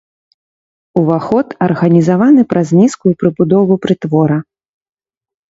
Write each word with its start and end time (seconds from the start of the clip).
Уваход 1.01 1.47
арганізаваны 1.65 2.41
праз 2.55 2.67
нізкую 2.79 3.13
прыбудову 3.21 3.73
прытвора. 3.87 4.39